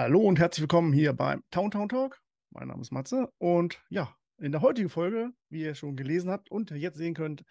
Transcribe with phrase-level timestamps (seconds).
[0.00, 2.22] Hallo und herzlich willkommen hier beim Town Town Talk.
[2.50, 6.52] Mein Name ist Matze und ja, in der heutigen Folge, wie ihr schon gelesen habt
[6.52, 7.44] und jetzt sehen könnt,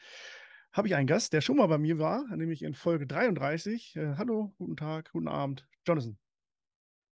[0.71, 3.97] habe ich einen Gast, der schon mal bei mir war, nämlich in Folge 33.
[3.97, 6.17] Äh, hallo, guten Tag, guten Abend, Jonathan.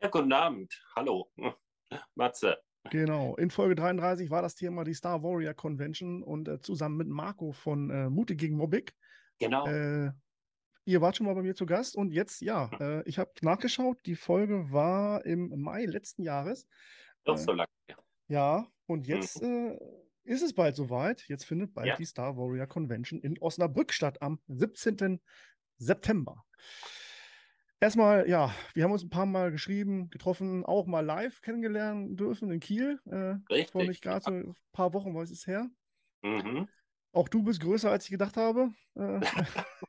[0.04, 1.32] Ja, guten Abend, hallo,
[2.13, 2.59] Matze.
[2.91, 7.07] Genau, in Folge 33 war das Thema die Star Warrior Convention und äh, zusammen mit
[7.07, 8.93] Marco von äh, Mutig gegen Mobbig.
[9.39, 9.65] Genau.
[9.65, 10.11] Äh,
[10.86, 14.00] Ihr wart schon mal bei mir zu Gast und jetzt, ja, äh, ich habe nachgeschaut,
[14.05, 16.68] die Folge war im Mai letzten Jahres.
[17.23, 17.69] Doch so Äh, lange.
[17.89, 17.97] Ja.
[18.28, 19.78] ja, und jetzt Mhm.
[19.79, 19.79] äh,
[20.25, 21.25] ist es bald soweit.
[21.29, 21.96] Jetzt findet bald Ja.
[21.96, 25.21] die Star Warrior Convention in Osnabrück statt am 17.
[25.78, 26.43] September.
[27.79, 32.50] Erstmal, ja, wir haben uns ein paar Mal geschrieben, getroffen, auch mal live kennengelernt dürfen
[32.52, 33.00] in Kiel.
[33.06, 33.88] Äh, vor Richtig.
[33.88, 35.70] nicht gerade so ein paar Wochen, was ist her.
[36.23, 36.67] Mhm.
[37.13, 39.22] Auch du bist größer, als ich gedacht habe, äh,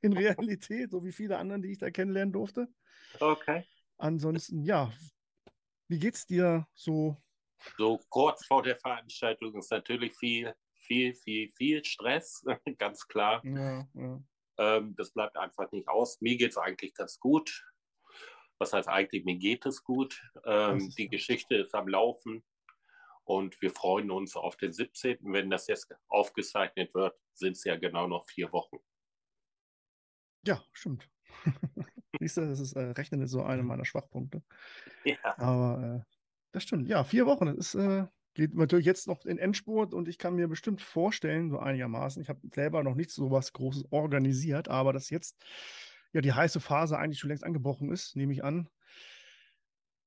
[0.03, 2.69] in Realität, so wie viele anderen, die ich da kennenlernen durfte.
[3.19, 3.65] Okay.
[3.97, 4.93] Ansonsten, ja,
[5.89, 7.17] wie geht's dir so?
[7.79, 12.45] So kurz vor der Veranstaltung ist natürlich viel, viel, viel, viel Stress,
[12.79, 13.43] ganz klar.
[13.45, 14.23] Ja, ja.
[14.59, 16.21] Ähm, das bleibt einfach nicht aus.
[16.21, 17.65] Mir geht es eigentlich ganz gut.
[18.59, 20.21] Was heißt eigentlich, mir geht es gut.
[20.45, 22.45] Ähm, die ja- Geschichte ist am Laufen
[23.25, 25.19] und wir freuen uns auf den 17.
[25.23, 28.79] Wenn das jetzt aufgezeichnet wird, sind es ja genau noch vier Wochen.
[30.47, 31.09] Ja, stimmt.
[32.21, 34.43] Siehst du, das ist, äh, Rechnen ist so einer meiner Schwachpunkte.
[35.05, 35.17] Ja.
[35.39, 36.15] Aber äh,
[36.53, 36.89] das stimmt.
[36.89, 37.47] Ja, vier Wochen.
[37.47, 41.51] Das ist, äh, geht natürlich jetzt noch in Endspurt und ich kann mir bestimmt vorstellen,
[41.51, 45.43] so einigermaßen, ich habe selber noch nicht so was Großes organisiert, aber dass jetzt
[46.13, 48.69] ja die heiße Phase eigentlich schon längst angebrochen ist, nehme ich an.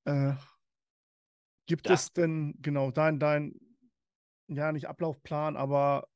[0.05, 0.33] Äh,
[1.67, 1.93] gibt Ja.
[1.93, 3.59] es denn genau dein, dein,
[4.47, 6.07] ja, nicht Ablaufplan, aber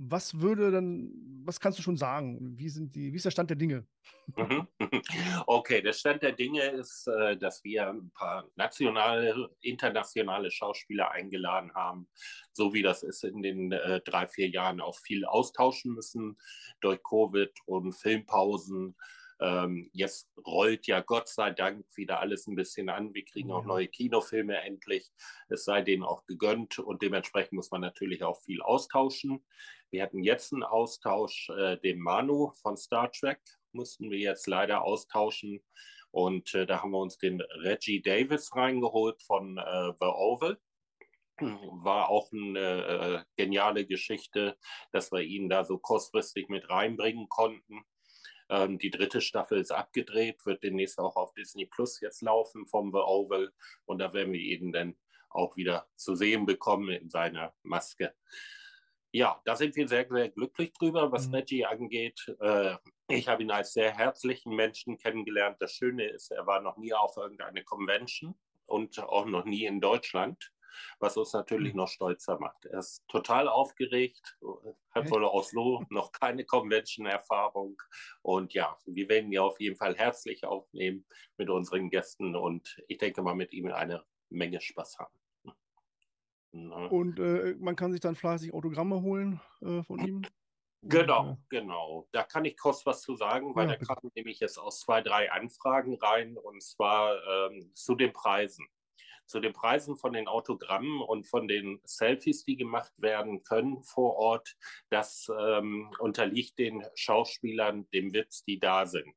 [0.00, 2.56] was würde denn, was kannst du schon sagen?
[2.58, 3.86] Wie sind die, wie ist der Stand der Dinge?
[4.36, 4.68] Mhm.
[5.46, 11.74] Okay, der Stand der Dinge ist, äh, dass wir ein paar nationale, internationale Schauspieler eingeladen
[11.74, 12.08] haben,
[12.52, 16.38] so wie das ist in den äh, drei, vier Jahren auch viel austauschen müssen
[16.80, 18.96] durch Covid und Filmpausen.
[19.40, 23.14] Ähm, jetzt rollt ja Gott sei Dank wieder alles ein bisschen an.
[23.14, 25.10] Wir kriegen auch neue Kinofilme endlich.
[25.48, 29.44] Es sei denen auch gegönnt und dementsprechend muss man natürlich auch viel austauschen.
[29.90, 33.40] Wir hatten jetzt einen Austausch, äh, den Manu von Star Trek
[33.72, 35.62] mussten wir jetzt leider austauschen.
[36.10, 40.58] Und äh, da haben wir uns den Reggie Davis reingeholt von äh, The Oval.
[41.40, 44.56] War auch eine äh, geniale Geschichte,
[44.90, 47.84] dass wir ihn da so kurzfristig mit reinbringen konnten.
[48.50, 52.92] Ähm, die dritte Staffel ist abgedreht, wird demnächst auch auf Disney Plus jetzt laufen vom
[52.92, 53.52] The Oval.
[53.84, 54.96] Und da werden wir ihn dann
[55.30, 58.14] auch wieder zu sehen bekommen in seiner Maske.
[59.10, 61.34] Ja, da sind wir sehr, sehr glücklich drüber, was Mhm.
[61.34, 62.34] Reggie angeht.
[62.40, 62.76] Äh,
[63.08, 65.56] ich habe ihn als sehr herzlichen Menschen kennengelernt.
[65.60, 69.80] Das Schöne ist, er war noch nie auf irgendeiner Convention und auch noch nie in
[69.80, 70.52] Deutschland,
[71.00, 71.78] was uns natürlich Mhm.
[71.78, 72.64] noch stolzer macht.
[72.66, 74.38] Er ist total aufgeregt,
[74.94, 77.80] hat wohl auch so noch keine Convention-Erfahrung.
[78.22, 82.98] Und ja, wir werden ihn auf jeden Fall herzlich aufnehmen mit unseren Gästen und ich
[82.98, 85.14] denke mal mit ihm eine Menge Spaß haben.
[86.52, 86.86] Na.
[86.86, 90.16] Und äh, man kann sich dann fleißig Autogramme holen äh, von ihm.
[90.16, 90.32] Und,
[90.82, 92.08] Genau, äh, genau.
[92.12, 95.02] Da kann ich kurz was zu sagen, weil Ja, da kamen nämlich jetzt aus zwei,
[95.02, 97.16] drei Anfragen rein und zwar
[97.50, 98.66] ähm, zu den Preisen.
[99.28, 104.16] Zu den Preisen von den Autogrammen und von den Selfies, die gemacht werden können vor
[104.16, 104.56] Ort,
[104.90, 109.14] das ähm, unterliegt den Schauspielern dem Witz, die da sind.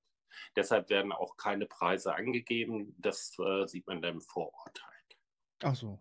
[0.55, 2.93] Deshalb werden auch keine Preise angegeben.
[2.99, 5.17] Das äh, sieht man dann vor Ort halt.
[5.63, 5.99] ach so.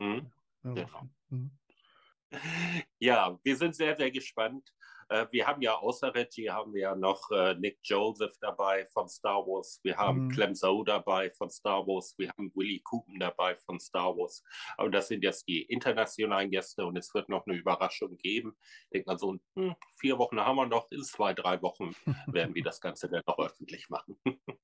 [0.00, 0.32] Hm?
[0.64, 1.08] Ja, Genau.
[1.28, 1.50] Mhm.
[2.98, 4.72] Ja, wir sind sehr, sehr gespannt.
[5.10, 9.08] Äh, Wir haben ja außer Reggie haben wir ja noch äh, Nick Joseph dabei von
[9.08, 9.80] Star Wars.
[9.82, 10.30] Wir haben Mhm.
[10.30, 12.14] Clem Zoe dabei von Star Wars.
[12.16, 14.42] Wir haben Willie Cooper dabei von Star Wars.
[14.76, 18.56] Aber das sind jetzt die internationalen Gäste und es wird noch eine Überraschung geben.
[18.84, 20.90] Ich denke mal so, hm, vier Wochen haben wir noch.
[20.92, 21.94] In zwei, drei Wochen
[22.28, 24.16] werden wir das Ganze dann noch öffentlich machen.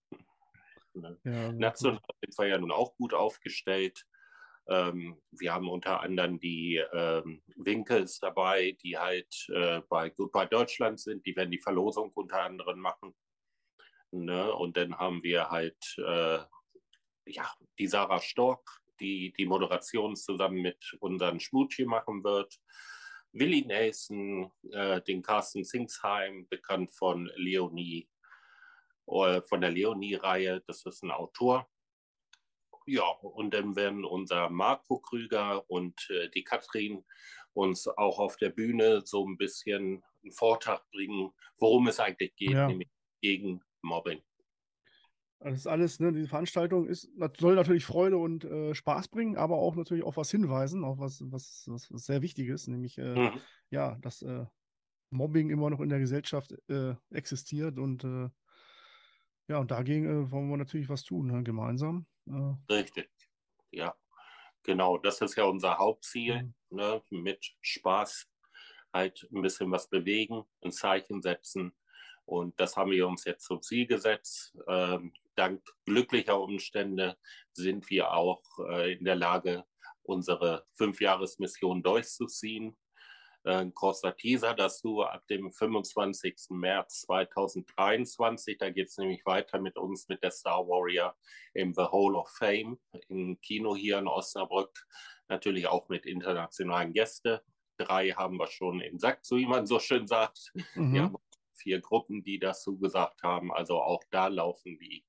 [1.24, 1.52] Ja.
[1.52, 4.06] National sind wir ja nun auch gut aufgestellt.
[4.68, 11.00] Ähm, wir haben unter anderem die ähm, Winkels dabei, die halt äh, bei Goodbye Deutschland
[11.00, 11.24] sind.
[11.24, 13.14] Die werden die Verlosung unter anderem machen.
[14.10, 14.52] Ne?
[14.52, 16.38] Und dann haben wir halt äh,
[17.26, 22.54] ja, die Sarah Stork, die die Moderation zusammen mit unseren Schmutchen machen wird.
[23.32, 28.08] Willi Nelson, äh, den Carsten Singsheim, bekannt von Leonie,
[29.06, 30.62] äh, von der Leonie-Reihe.
[30.66, 31.68] Das ist ein Autor.
[32.86, 37.04] Ja, und dann werden unser Marco Krüger und äh, die Katrin
[37.52, 42.50] uns auch auf der Bühne so ein bisschen einen Vortrag bringen, worum es eigentlich geht,
[42.50, 42.68] Ja.
[42.68, 42.88] nämlich
[43.20, 44.22] gegen Mobbing.
[45.40, 49.56] Das ist alles, ne, diese Veranstaltung ist, soll natürlich Freude und äh, Spaß bringen, aber
[49.56, 53.14] auch natürlich auf was hinweisen, auf was, was, was, was sehr wichtig ist, nämlich äh,
[53.14, 53.40] mhm.
[53.70, 54.46] ja, dass äh,
[55.10, 58.28] Mobbing immer noch in der Gesellschaft äh, existiert und äh,
[59.48, 62.06] ja, und dagegen äh, wollen wir natürlich was tun, ne, gemeinsam.
[62.68, 63.10] Richtig,
[63.70, 63.94] ja.
[64.62, 66.54] Genau, das ist ja unser Hauptziel, mhm.
[66.70, 68.28] ne, mit Spaß
[68.92, 71.72] halt ein bisschen was bewegen, ein Zeichen setzen.
[72.24, 74.56] Und das haben wir uns jetzt zum Ziel gesetzt.
[74.66, 77.16] Ähm, dank glücklicher Umstände
[77.52, 79.64] sind wir auch äh, in der Lage,
[80.02, 82.76] unsere Fünfjahresmission durchzuziehen.
[83.46, 86.50] Ein großer Teaser dazu ab dem 25.
[86.50, 88.58] März 2023.
[88.58, 91.16] Da geht es nämlich weiter mit uns mit der Star Warrior
[91.54, 92.78] im The Hall of Fame
[93.08, 94.86] im Kino hier in Osnabrück.
[95.28, 97.38] Natürlich auch mit internationalen Gästen.
[97.78, 100.52] Drei haben wir schon im Sack, so wie man so schön sagt.
[100.74, 100.92] Mhm.
[100.92, 101.16] Wir haben
[101.54, 103.52] vier Gruppen, die das zugesagt haben.
[103.52, 105.04] Also auch da laufen die,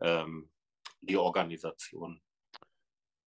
[0.00, 0.50] ähm,
[1.02, 2.22] die Organisationen.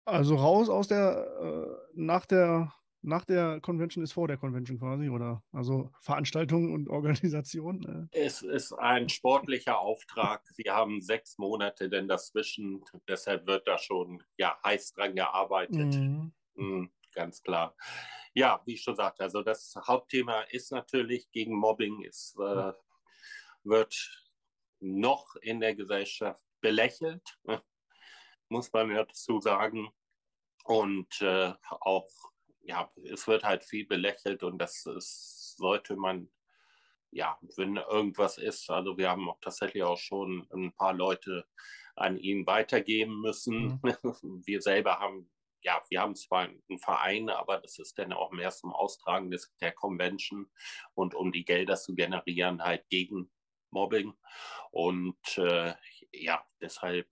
[0.06, 2.73] Also raus aus der, äh, nach der,
[3.06, 5.43] nach der Convention ist vor der Convention quasi, oder?
[5.53, 8.08] Also Veranstaltungen und Organisation?
[8.12, 8.26] Äh.
[8.26, 10.43] Es ist ein sportlicher Auftrag.
[10.56, 12.85] Wir haben sechs Monate denn dazwischen.
[13.08, 15.94] Deshalb wird da schon ja, heiß dran gearbeitet.
[15.94, 16.32] Mhm.
[16.55, 17.76] Mhm, ganz klar.
[18.35, 22.05] Ja, wie ich schon sagte, also das Hauptthema ist natürlich gegen Mobbing.
[22.05, 22.73] Es äh,
[23.64, 24.25] wird
[24.81, 27.38] noch in der Gesellschaft belächelt,
[28.49, 29.88] muss man dazu sagen.
[30.64, 32.11] Und äh, auch,
[32.67, 36.29] ja, es wird halt viel belächelt und das ist, sollte man,
[37.11, 41.47] ja, wenn irgendwas ist, also wir haben auch tatsächlich auch schon ein paar Leute
[41.95, 43.81] an ihn weitergeben müssen.
[43.83, 43.83] Mhm.
[44.47, 45.31] Wir selber haben
[45.67, 49.53] ja, wir haben zwar einen Verein, aber das ist dann auch mehr zum Austragen des,
[49.61, 50.49] der Convention
[50.95, 53.33] und um die Gelder zu generieren, halt gegen
[53.71, 54.15] Mobbing.
[54.71, 55.75] Und äh,
[56.12, 57.09] ja, deshalb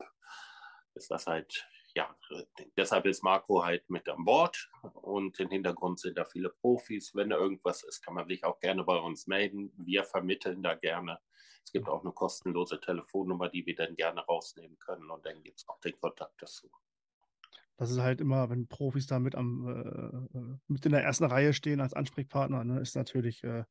[0.95, 2.17] ist das halt, ja,
[2.76, 7.14] deshalb ist Marco halt mit an Bord und im Hintergrund sind da viele Profis.
[7.14, 9.73] Wenn da irgendwas ist, kann man sich auch gerne bei uns melden.
[9.76, 11.20] Wir vermitteln da gerne.
[11.64, 15.61] Es gibt auch eine kostenlose Telefonnummer, die wir dann gerne rausnehmen können und dann gibt
[15.61, 16.69] es auch den Kontakt dazu.
[17.76, 21.25] Das ist halt immer, wenn Profis da mit, am, äh, äh, mit in der ersten
[21.25, 23.65] Reihe stehen als Ansprechpartner, ne, ist natürlich, äh,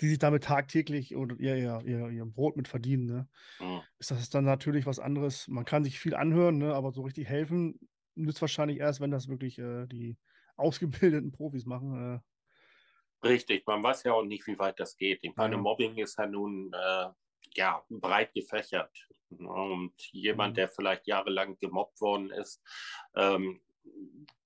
[0.00, 3.28] die sich damit tagtäglich oder ihr, ihr, ihr, ihr Brot mit verdienen, ne,
[3.58, 3.80] mhm.
[3.98, 5.48] ist das dann natürlich was anderes.
[5.48, 7.80] Man kann sich viel anhören, ne, aber so richtig helfen
[8.18, 10.16] nützt wahrscheinlich erst, wenn das wirklich äh, die
[10.56, 12.22] ausgebildeten Profis machen.
[13.22, 13.26] Äh.
[13.26, 15.20] Richtig, man weiß ja auch nicht, wie weit das geht.
[15.22, 15.60] Ich meine, ja.
[15.60, 17.08] Mobbing ist ja nun äh,
[17.54, 19.08] ja, breit gefächert.
[19.30, 20.56] Und jemand, mhm.
[20.56, 22.62] der vielleicht jahrelang gemobbt worden ist,
[23.14, 23.60] ähm,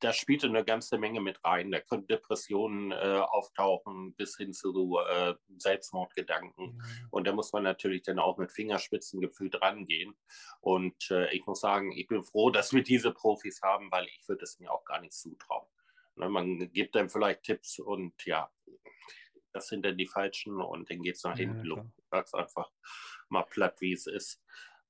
[0.00, 1.70] da spielte eine ganze Menge mit rein.
[1.70, 6.76] Da können Depressionen äh, auftauchen bis hin zu äh, Selbstmordgedanken.
[6.76, 7.08] Mhm.
[7.10, 10.14] Und da muss man natürlich dann auch mit Fingerspitzengefühl drangehen.
[10.60, 14.26] Und äh, ich muss sagen, ich bin froh, dass wir diese Profis haben, weil ich
[14.28, 15.68] würde es mir auch gar nicht zutrauen.
[16.16, 18.50] Ne, man gibt dann vielleicht Tipps und ja,
[19.52, 21.86] das sind dann die falschen und dann geht es nach hinten ja, los.
[22.12, 22.70] Sag's einfach
[23.30, 24.42] mal platt, wie es ist.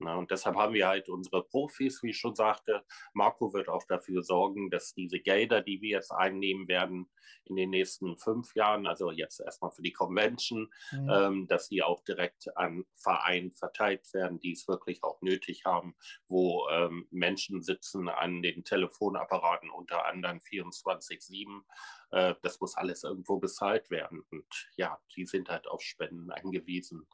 [0.03, 2.85] Na, und deshalb haben wir halt unsere Profis, wie ich schon sagte.
[3.13, 7.09] Marco wird auch dafür sorgen, dass diese Gelder, die wir jetzt einnehmen werden
[7.45, 11.11] in den nächsten fünf Jahren, also jetzt erstmal für die Convention, mhm.
[11.11, 15.95] ähm, dass die auch direkt an Vereine verteilt werden, die es wirklich auch nötig haben,
[16.29, 21.63] wo ähm, Menschen sitzen an den Telefonapparaten unter anderem 24-7.
[22.11, 24.25] Äh, das muss alles irgendwo bezahlt werden.
[24.31, 27.07] Und ja, die sind halt auf Spenden angewiesen.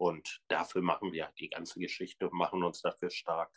[0.00, 3.52] Und dafür machen wir die ganze Geschichte und machen uns dafür stark.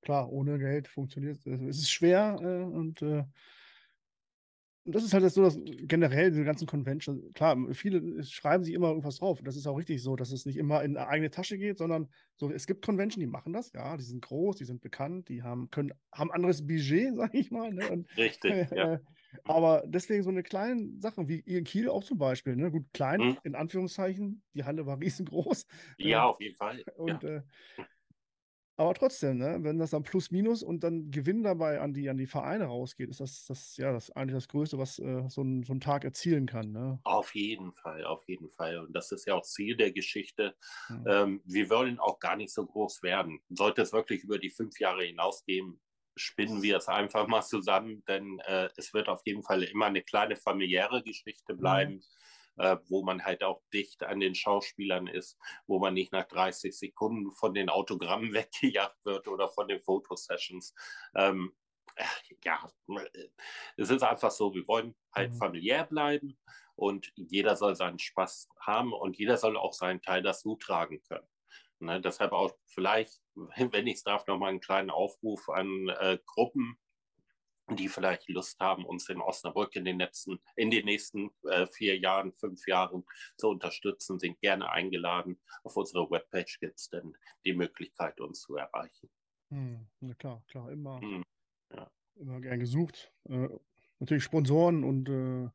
[0.00, 1.46] Klar, ohne Geld funktioniert es.
[1.46, 3.24] Es ist schwer äh, und äh,
[4.86, 9.16] das ist halt so, dass generell diese ganzen Conventions, klar, viele schreiben sich immer irgendwas
[9.16, 9.42] drauf.
[9.42, 12.08] Das ist auch richtig so, dass es nicht immer in eine eigene Tasche geht, sondern
[12.36, 15.42] so, es gibt Conventions, die machen das, ja, die sind groß, die sind bekannt, die
[15.42, 17.74] haben, können, haben anderes Budget, sag ich mal.
[17.74, 17.90] Ne?
[17.90, 19.00] Und, richtig, äh, ja.
[19.44, 22.70] Aber deswegen so eine kleine Sache, wie in Kiel auch zum Beispiel, ne?
[22.70, 23.38] Gut, klein, hm.
[23.44, 25.66] in Anführungszeichen, die Halle war riesengroß.
[25.98, 26.82] Ja, auf jeden Fall.
[26.96, 27.36] Und ja.
[27.36, 27.42] äh,
[28.78, 32.16] aber trotzdem, ne, wenn das dann plus minus und dann Gewinn dabei an die, an
[32.16, 35.64] die Vereine rausgeht, ist das, das ja das eigentlich das Größte, was äh, so, ein,
[35.64, 36.70] so ein Tag erzielen kann.
[36.70, 37.00] Ne?
[37.02, 38.78] Auf jeden Fall, auf jeden Fall.
[38.78, 40.54] Und das ist ja auch Ziel der Geschichte.
[40.88, 41.04] Mhm.
[41.08, 43.40] Ähm, wir wollen auch gar nicht so groß werden.
[43.48, 45.80] Sollte es wirklich über die fünf Jahre hinausgehen,
[46.18, 50.02] spinnen wir es einfach mal zusammen, denn äh, es wird auf jeden Fall immer eine
[50.02, 51.94] kleine familiäre Geschichte bleiben.
[51.94, 52.02] Mhm
[52.58, 56.76] äh, wo man halt auch dicht an den Schauspielern ist, wo man nicht nach 30
[56.76, 60.74] Sekunden von den Autogrammen weggejagt wird oder von den Fotosessions.
[61.14, 61.52] Ähm,
[62.44, 62.70] ja,
[63.76, 65.38] es ist einfach so, wir wollen halt mhm.
[65.38, 66.38] familiär bleiben
[66.76, 71.26] und jeder soll seinen Spaß haben und jeder soll auch seinen Teil dazu tragen können.
[71.80, 76.78] Ne, deshalb auch vielleicht, wenn ich es darf, nochmal einen kleinen Aufruf an äh, Gruppen,
[77.70, 81.98] die vielleicht Lust haben, uns in Osnabrück in den, letzten, in den nächsten äh, vier
[81.98, 83.04] Jahren, fünf Jahren
[83.36, 85.38] zu unterstützen, sind gerne eingeladen.
[85.64, 89.10] Auf unserer Webpage gibt es dann die Möglichkeit, uns zu erreichen.
[89.50, 91.22] Hm, na klar, klar, immer, hm,
[91.74, 91.90] ja.
[92.16, 93.12] immer gern gesucht.
[93.28, 93.48] Äh,
[93.98, 95.50] natürlich Sponsoren und äh,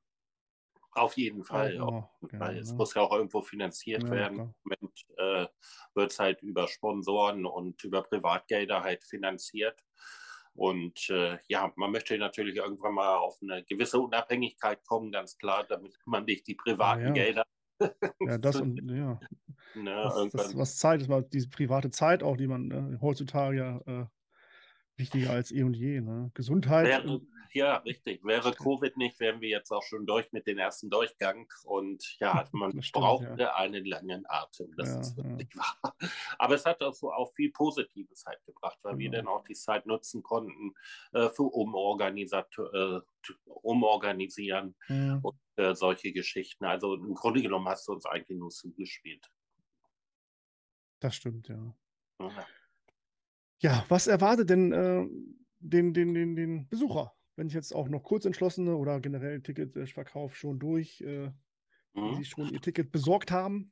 [0.95, 1.75] auf jeden Fall.
[1.75, 2.57] Ja, auf jeden Fall.
[2.57, 2.77] Es ne?
[2.77, 4.39] muss ja auch irgendwo finanziert ja, werden.
[4.39, 5.47] Im Moment äh,
[5.95, 9.83] wird es halt über Sponsoren und über Privatgelder halt finanziert.
[10.55, 15.65] Und äh, ja, man möchte natürlich irgendwann mal auf eine gewisse Unabhängigkeit kommen, ganz klar,
[15.67, 17.43] damit man nicht die privaten ja, Gelder.
[18.19, 19.19] ja, das und ja.
[19.75, 23.57] Ne, das, das, was Zeit ist, mal diese private Zeit auch, die man äh, heutzutage
[23.57, 24.05] ja äh,
[24.97, 26.01] wichtiger als eh und je.
[26.01, 26.29] Ne?
[26.35, 26.85] Gesundheit.
[26.85, 27.21] Wäre,
[27.53, 28.23] ja, richtig.
[28.23, 31.47] Wäre Covid nicht, wären wir jetzt auch schon durch mit dem ersten Durchgang.
[31.63, 33.55] Und ja, man stimmt, brauchte ja.
[33.55, 34.73] einen langen Atem.
[34.77, 35.61] Das ja, ist wirklich ja.
[35.81, 35.95] wahr.
[36.37, 39.53] Aber es hat auch, so auch viel Positives halt gebracht, weil wir dann auch die
[39.53, 40.73] Zeit nutzen konnten
[41.13, 43.01] äh, für äh,
[43.45, 44.75] Umorganisieren
[45.21, 46.65] und äh, solche Geschichten.
[46.65, 49.29] Also im Grunde genommen hast du uns eigentlich nur zugespielt.
[50.99, 51.75] Das stimmt, ja.
[53.59, 55.07] Ja, was erwartet denn äh,
[55.59, 57.13] den, den, den, den Besucher?
[57.35, 61.31] Wenn ich jetzt auch noch Kurzentschlossene oder generell Ticketverkauf schon durch, äh,
[61.93, 62.09] mhm.
[62.09, 63.71] die sich schon ihr Ticket besorgt haben.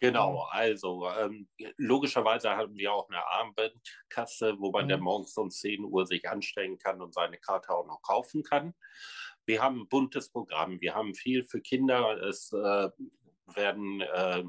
[0.00, 4.88] Genau, also ähm, logischerweise haben wir auch eine Armbandkasse, wo man mhm.
[4.88, 8.74] dann morgens um 10 Uhr sich anstellen kann und seine Karte auch noch kaufen kann.
[9.46, 12.20] Wir haben ein buntes Programm, wir haben viel für Kinder.
[12.20, 12.90] Es äh,
[13.54, 14.42] werden äh,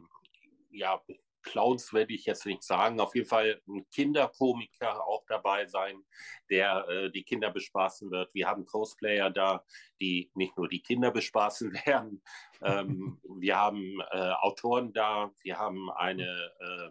[0.71, 0.99] ja,
[1.43, 3.00] Clowns werde ich jetzt nicht sagen.
[3.00, 6.03] Auf jeden Fall ein Kinderkomiker auch dabei sein,
[6.50, 8.33] der äh, die Kinder bespaßen wird.
[8.33, 9.63] Wir haben Cosplayer da,
[10.00, 12.23] die nicht nur die Kinder bespaßen werden.
[12.62, 15.31] Ähm, wir haben äh, Autoren da.
[15.43, 16.89] Wir haben eine, äh,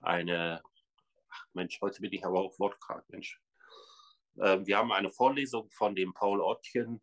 [0.00, 0.62] eine,
[1.28, 3.40] ach Mensch, heute bin ich aber auch wortkrank, Mensch.
[4.40, 7.02] Ähm, wir haben eine Vorlesung von dem Paul Ottchen,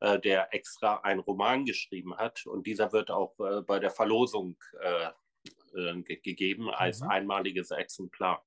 [0.00, 2.46] äh, der extra einen Roman geschrieben hat.
[2.46, 5.10] Und dieser wird auch äh, bei der Verlosung äh,
[5.74, 7.10] äh, gegeben als mhm.
[7.10, 8.44] einmaliges Exemplar.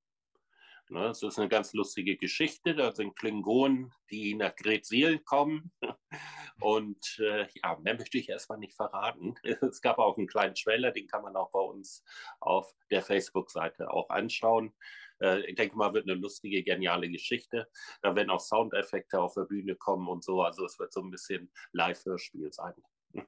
[0.90, 2.76] Ne, es ist eine ganz lustige Geschichte.
[2.76, 5.72] Da sind Klingonen, die nach Gretsiel kommen.
[6.62, 9.36] Und äh, ja, mehr möchte ich erstmal nicht verraten.
[9.62, 12.04] Es gab auch einen kleinen Trailer, den kann man auch bei uns
[12.40, 14.74] auf der Facebook-Seite auch anschauen.
[15.22, 17.68] Äh, ich denke mal, wird eine lustige, geniale Geschichte.
[18.02, 20.42] Da werden auch Soundeffekte auf der Bühne kommen und so.
[20.42, 22.76] Also es wird so ein bisschen Live-Hörspiel sein.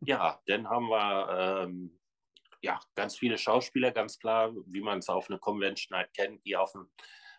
[0.00, 1.98] Ja, dann haben wir ähm,
[2.64, 6.56] ja, ganz viele Schauspieler, ganz klar, wie man es auf einer Convention halt kennt, die
[6.56, 6.88] auf dem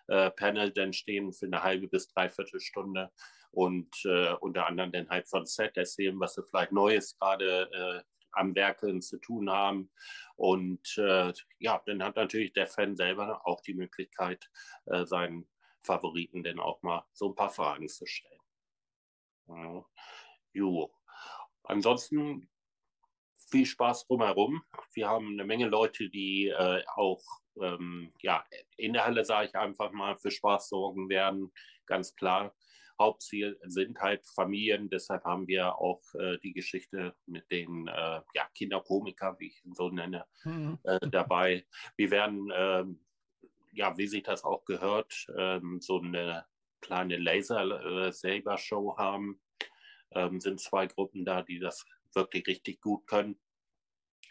[0.08, 3.12] äh, Panel dann stehen für eine halbe bis dreiviertel Stunde
[3.50, 8.04] und äh, unter anderem dann halt von Set erzählen, was sie vielleicht Neues gerade äh,
[8.34, 9.90] am Werkeln zu tun haben.
[10.36, 14.48] Und äh, ja, dann hat natürlich der Fan selber auch die Möglichkeit,
[14.86, 15.50] äh, seinen
[15.82, 18.42] Favoriten dann auch mal so ein paar Fragen zu stellen.
[19.48, 19.86] Ja.
[20.54, 20.94] Jo.
[21.64, 22.48] Ansonsten
[23.46, 24.64] viel Spaß drumherum.
[24.94, 27.22] Wir haben eine Menge Leute, die äh, auch
[27.62, 28.44] ähm, ja,
[28.78, 31.52] in der Halle, sage ich einfach mal, für Spaß sorgen werden.
[31.86, 32.54] Ganz klar.
[33.00, 38.48] Hauptziel sind halt Familien, deshalb haben wir auch äh, die Geschichte mit den äh, ja,
[38.54, 40.80] Kinderkomiker, wie ich ihn so nenne, mhm.
[40.84, 41.66] äh, dabei.
[41.98, 43.00] Wir werden, ähm,
[43.74, 46.46] ja, wie sich das auch gehört, ähm, so eine
[46.80, 49.42] kleine Laser-Saber-Show haben.
[50.12, 53.40] Ähm, sind zwei Gruppen da, die das wirklich richtig gut können.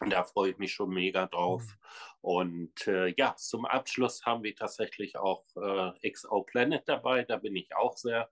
[0.00, 1.62] Und da freue ich mich schon mega drauf.
[1.62, 1.78] Mhm.
[2.20, 7.24] Und äh, ja, zum Abschluss haben wir tatsächlich auch äh, XO Planet dabei.
[7.24, 8.30] Da bin ich auch sehr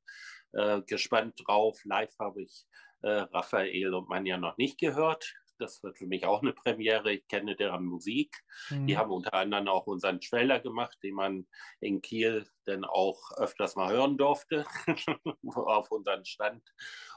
[0.53, 1.81] äh, gespannt drauf.
[1.85, 2.67] Live habe ich
[3.03, 5.35] äh, Raphael und Manja noch nicht gehört.
[5.59, 7.13] Das wird für mich auch eine Premiere.
[7.13, 8.37] Ich kenne deren Musik.
[8.71, 8.87] Mhm.
[8.87, 11.47] Die haben unter anderem auch unseren Trailer gemacht, den man
[11.81, 14.67] in Kiel dann auch öfters mal hören durfte
[15.55, 16.69] auf unseren Stand.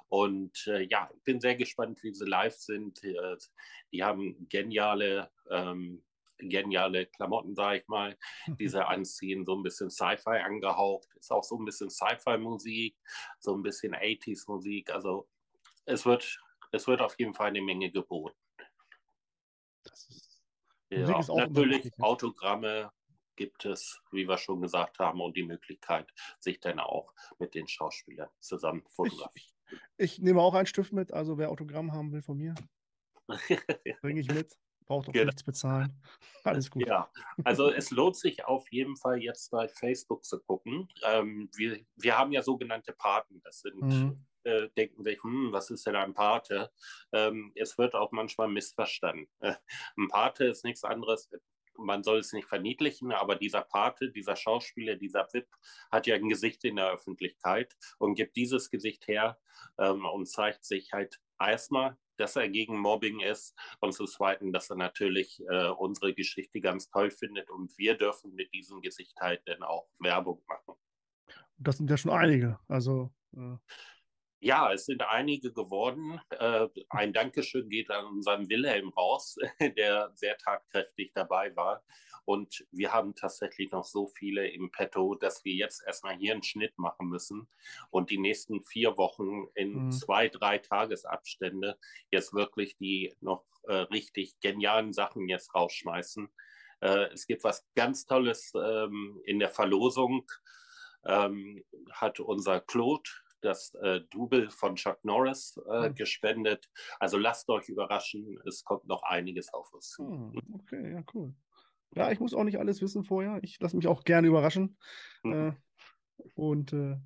[0.10, 3.04] Und äh, ja, ich bin sehr gespannt, wie sie live sind.
[3.04, 3.38] Äh,
[3.92, 6.04] die haben geniale, ähm,
[6.38, 8.18] geniale Klamotten, sage ich mal,
[8.60, 11.08] die sie anziehen, so ein bisschen Sci-Fi angehaucht.
[11.16, 12.96] Ist auch so ein bisschen Sci-Fi-Musik,
[13.40, 14.92] so ein bisschen 80s-Musik.
[14.92, 15.28] Also
[15.86, 16.40] es wird,
[16.72, 18.38] es wird auf jeden Fall eine Menge geboten.
[20.90, 22.92] Ist, ja, natürlich Autogramme,
[23.36, 26.10] gibt es, wie wir schon gesagt haben, und die Möglichkeit,
[26.40, 29.55] sich dann auch mit den Schauspielern zusammen fotografieren.
[29.98, 32.56] Ich nehme auch einen Stift mit, also wer Autogramm haben will von mir,
[34.02, 34.56] bringe ich mit.
[34.86, 35.26] Braucht auch genau.
[35.26, 36.00] nichts bezahlen.
[36.44, 36.88] Alles gut.
[36.88, 37.10] Ja,
[37.44, 40.88] also es lohnt sich auf jeden Fall jetzt bei Facebook zu gucken.
[41.04, 43.42] Ähm, wir, wir haben ja sogenannte Paten.
[43.44, 44.26] Das sind mhm.
[44.44, 46.72] äh, denken sich, hm, was ist denn ein Pate?
[47.14, 49.28] Ähm, es wird auch manchmal missverstanden.
[49.40, 49.56] Äh,
[49.98, 51.32] ein Pate ist nichts anderes.
[51.78, 55.48] Man soll es nicht verniedlichen, aber dieser Pate, dieser Schauspieler, dieser VIP
[55.92, 59.38] hat ja ein Gesicht in der Öffentlichkeit und gibt dieses Gesicht her
[59.78, 64.70] ähm, und zeigt sich halt erstmal dass er gegen Mobbing ist und zum Zweiten, dass
[64.70, 69.42] er natürlich äh, unsere Geschichte ganz toll findet und wir dürfen mit diesem Gesicht halt
[69.46, 70.76] dann auch Werbung machen.
[71.58, 72.60] Das sind ja schon einige.
[72.68, 73.58] Also äh,
[74.46, 76.22] ja, es sind einige geworden.
[76.30, 81.84] Äh, ein Dankeschön geht an unseren Wilhelm raus, der sehr tatkräftig dabei war.
[82.26, 86.44] Und wir haben tatsächlich noch so viele im Petto, dass wir jetzt erstmal hier einen
[86.44, 87.48] Schnitt machen müssen
[87.90, 89.92] und die nächsten vier Wochen in mhm.
[89.92, 91.80] zwei, drei Tagesabstände
[92.12, 96.30] jetzt wirklich die noch äh, richtig genialen Sachen jetzt rausschmeißen.
[96.82, 100.28] Äh, es gibt was ganz Tolles ähm, in der Verlosung.
[101.04, 103.10] Ähm, hat unser Claude
[103.46, 105.96] das äh, Double von Chuck Norris äh, mhm.
[105.96, 106.70] gespendet.
[107.00, 110.04] Also lasst euch überraschen, es kommt noch einiges auf uns zu.
[110.04, 110.42] Mhm.
[110.54, 111.34] Okay, ja, cool.
[111.96, 113.40] Ja, ich muss auch nicht alles wissen vorher.
[113.42, 114.78] Ich lasse mich auch gerne überraschen.
[115.24, 115.34] Mhm.
[115.34, 115.54] Äh,
[116.34, 116.98] und äh,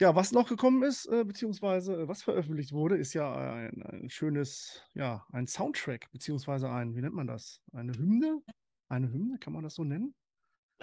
[0.00, 4.10] ja, was noch gekommen ist, äh, beziehungsweise äh, was veröffentlicht wurde, ist ja ein, ein,
[4.10, 7.62] schönes, ja, ein Soundtrack, beziehungsweise ein, wie nennt man das?
[7.72, 8.42] Eine Hymne?
[8.88, 10.14] Eine Hymne, kann man das so nennen?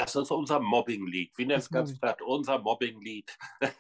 [0.04, 1.32] Das ist unser Mobbing-Lied.
[1.38, 2.22] Wie nennt es ganz platt?
[2.22, 3.38] Unser Mobbing-Lied.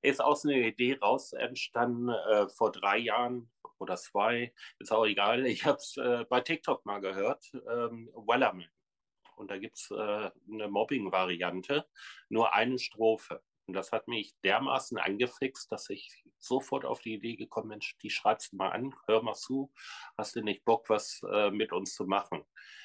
[0.00, 4.54] ist aus einer Idee raus entstanden äh, vor drei Jahren oder zwei.
[4.78, 5.44] Ist auch egal.
[5.44, 7.52] Ich habe es äh, bei TikTok mal gehört.
[7.52, 8.64] Ähm, Wellerman.
[9.36, 11.86] Und da gibt es äh, eine Mobbing-Variante.
[12.30, 13.42] Nur eine Strophe.
[13.66, 18.10] Und das hat mich dermaßen angefixt, dass ich sofort auf die Idee gekommen, Mensch, die
[18.10, 19.72] schreibst du mal an, hör mal zu,
[20.16, 22.44] hast du nicht Bock, was äh, mit uns zu machen?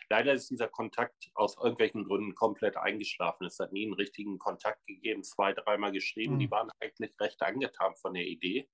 [0.09, 3.45] Leider ist dieser Kontakt aus irgendwelchen Gründen komplett eingeschlafen.
[3.45, 6.35] Es hat nie einen richtigen Kontakt gegeben, zwei, dreimal geschrieben.
[6.35, 6.39] Mhm.
[6.39, 8.67] Die waren eigentlich recht angetan von der Idee.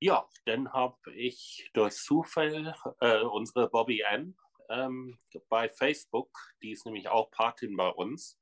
[0.00, 4.36] Ja, dann habe ich durch Zufall äh, unsere Bobby Ann
[4.68, 5.18] ähm,
[5.48, 6.30] bei Facebook,
[6.62, 8.38] die ist nämlich auch Patin bei uns,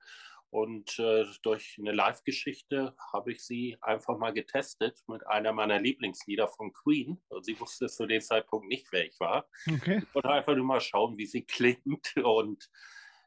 [0.53, 6.47] und äh, durch eine Live-Geschichte habe ich sie einfach mal getestet mit einer meiner Lieblingslieder
[6.47, 7.23] von Queen.
[7.41, 9.49] Sie wusste zu dem Zeitpunkt nicht, wer ich war.
[9.67, 10.03] Okay.
[10.07, 12.15] Ich wollte einfach nur mal schauen, wie sie klingt.
[12.23, 12.69] Und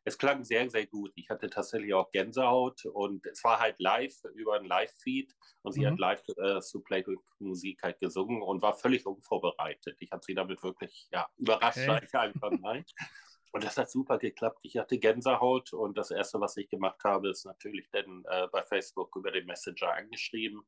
[0.04, 1.14] es klang sehr, sehr gut.
[1.16, 5.82] Ich hatte tatsächlich auch Gänsehaut und es war halt live über ein Live-Feed und sie
[5.82, 5.94] mhm.
[5.94, 9.98] hat live äh, zu Playback-Musik halt gesungen und war völlig unvorbereitet.
[10.00, 12.18] Ich habe sie damit wirklich ja, überrascht, okay.
[12.18, 12.86] einfach nein.
[13.52, 14.60] Und das hat super geklappt.
[14.64, 18.64] Ich hatte Gänsehaut und das Erste, was ich gemacht habe, ist natürlich dann äh, bei
[18.64, 20.66] Facebook über den Messenger angeschrieben.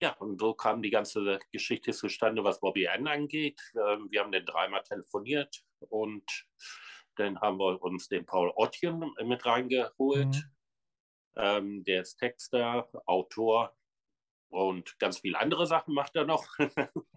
[0.00, 3.60] Ja, und so kam die ganze Geschichte zustande, was Bobby Ann angeht.
[3.74, 6.24] Ähm, wir haben dann dreimal telefoniert und
[7.16, 10.26] dann haben wir uns den Paul Ottchen mit reingeholt.
[10.26, 10.50] Mhm.
[11.36, 13.76] Ähm, der ist Texter, Autor
[14.48, 16.46] und ganz viele andere Sachen macht er noch.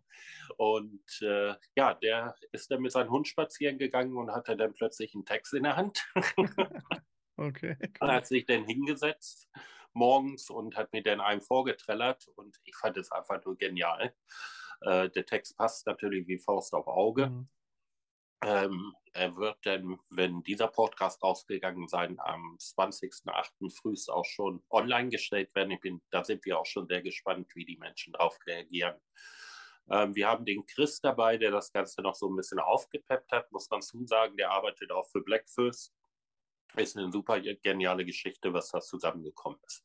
[0.58, 5.14] und äh, ja, der ist dann mit seinem Hund spazieren gegangen und hatte dann plötzlich
[5.14, 6.06] einen Text in der Hand.
[7.38, 7.78] okay.
[8.02, 8.12] Cool.
[8.12, 9.50] hat sich dann hingesetzt
[9.96, 14.14] morgens und hat mir dann einen vorgetrellert und ich fand es einfach nur genial.
[14.82, 17.28] Äh, der Text passt natürlich wie Faust auf Auge.
[17.28, 17.50] Mhm.
[18.44, 23.74] Ähm, er wird dann, wenn dieser Podcast rausgegangen sein, am 20.08.
[23.74, 25.72] frühst auch schon online gestellt werden.
[25.72, 29.00] Ich bin, da sind wir auch schon sehr gespannt, wie die Menschen darauf reagieren.
[29.90, 33.52] Ähm, wir haben den Chris dabei, der das Ganze noch so ein bisschen aufgepeppt hat,
[33.52, 34.36] muss man zusagen.
[34.38, 35.94] Der arbeitet auch für Blackfist.
[36.76, 39.84] Ist eine super geniale Geschichte, was da zusammengekommen ist.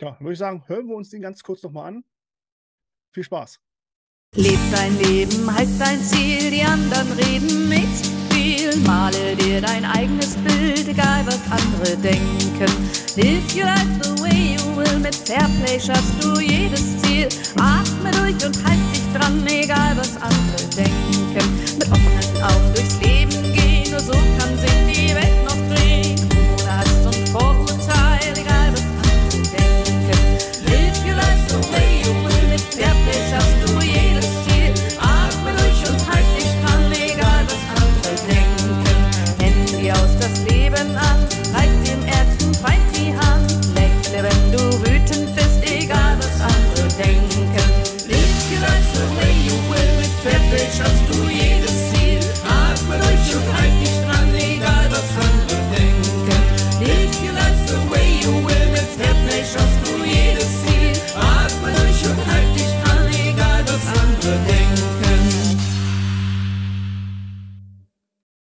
[0.00, 2.04] Ja, würde ich sagen, hören wir uns den ganz kurz nochmal an.
[3.12, 3.60] Viel Spaß.
[4.36, 8.76] Leb dein Leben, halt dein Ziel, die anderen reden nicht viel.
[8.84, 12.66] Male dir dein eigenes Bild, egal was andere denken.
[13.16, 17.03] Live your life the way you will, mit Fairplay schaffst du jedes Ziel.
[17.56, 21.78] Atme durch und halt dich dran, egal was andere denken.
[21.78, 26.13] Mit offenen Augen durchs Leben gehen, nur so kann sich die Welt noch drehen.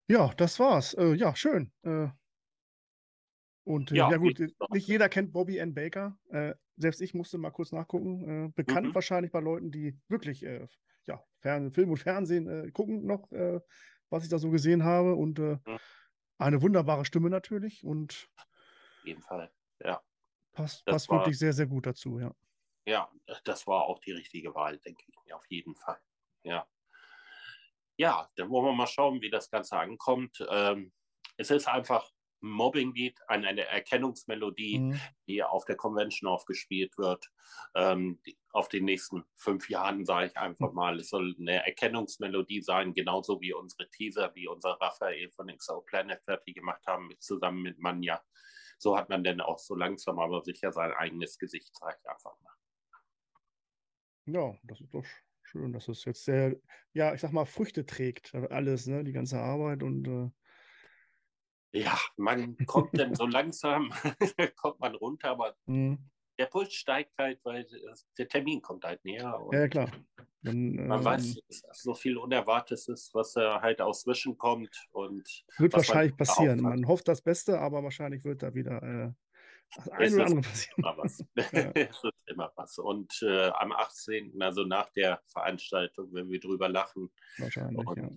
[0.09, 0.93] Ja, das war's.
[0.95, 1.71] Äh, ja, schön.
[1.83, 2.07] Äh,
[3.63, 4.39] Und äh, Ja, ja, gut,
[4.71, 5.73] nicht jeder kennt Bobby N.
[5.73, 6.17] Baker.
[6.29, 8.47] Äh, selbst ich musste mal kurz nachgucken.
[8.47, 8.95] Äh, bekannt Mhm.
[8.95, 10.67] wahrscheinlich bei Leuten, die wirklich äh,
[11.05, 13.29] ja, Fern Film und Fernsehen gucken noch,
[14.09, 15.15] was ich da so gesehen habe.
[15.15, 15.79] Und Mhm.
[16.39, 19.51] eine wunderbare Stimme natürlich und Auf jeden Fall.
[19.83, 20.01] Ja.
[20.53, 22.33] passt, Das passt war- wirklich sehr, sehr gut dazu, ja.
[22.85, 23.11] Ja,
[23.43, 25.99] das war auch die richtige Wahl, denke ich mir, auf jeden Fall.
[26.43, 26.67] Ja.
[27.99, 30.41] Ja, dann wollen wir mal schauen, wie das Ganze ankommt.
[30.49, 30.93] Ähm,
[31.35, 32.09] es ist einfach
[32.41, 34.99] ein Mobbing-Lied, eine, eine Erkennungsmelodie, Mhm.
[35.27, 37.29] die auf der Convention aufgespielt wird.
[37.75, 42.61] Ähm, die, auf den nächsten fünf Jahren, sage ich einfach mal, es soll eine Erkennungsmelodie
[42.61, 47.21] sein, genauso wie unsere Teaser, die unser Raphael von XO Planet fertig gemacht haben, mit,
[47.21, 48.23] zusammen mit Manja.
[48.77, 52.39] So hat man dann auch so langsam aber sicher sein eigenes Gesicht, sage ich einfach
[52.39, 52.53] mal.
[54.25, 55.03] Ja, das ist doch
[55.49, 56.55] schön, dass es jetzt sehr,
[56.93, 60.29] ja, ich sag mal, Früchte trägt, äh, alles, ne, die ganze Arbeit und äh,
[61.71, 63.91] Ja, man kommt dann so langsam,
[64.55, 65.97] kommt man runter, aber mh.
[66.37, 69.39] der Puls steigt halt, weil es- der Termin kommt halt näher.
[69.39, 69.91] Und ja, klar.
[70.41, 74.87] Dann, Man ähm, weiß, dass so viel Unerwartetes ist, was da halt aus Zwischen kommt.
[74.91, 76.61] Und wird wahrscheinlich passieren.
[76.61, 79.11] Man hofft das Beste, aber wahrscheinlich wird da wieder äh,
[79.75, 80.75] das eine oder andere passieren.
[80.77, 81.25] immer was.
[81.75, 82.77] es ist immer was.
[82.77, 88.09] Und äh, am 18., also nach der Veranstaltung, wenn wir drüber lachen, Wahrscheinlich, Und- ja.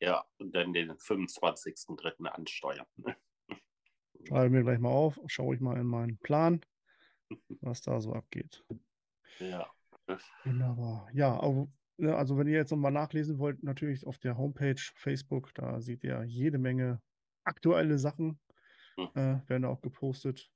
[0.00, 2.24] ja, und dann den 25.03.
[2.26, 2.86] ansteuern.
[4.26, 6.60] Schreibe mir gleich mal auf, schaue ich mal in meinen Plan,
[7.60, 8.64] was da so abgeht.
[9.38, 9.66] Ja.
[10.44, 11.08] Wunderbar.
[11.12, 11.40] Ja,
[11.98, 16.04] ne, also wenn ihr jetzt nochmal nachlesen wollt, natürlich auf der Homepage Facebook, da seht
[16.04, 17.02] ihr jede Menge
[17.44, 18.40] aktuelle Sachen,
[18.96, 19.08] Hm.
[19.14, 20.50] äh, werden da auch gepostet.